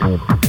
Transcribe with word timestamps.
Stop. 0.00 0.39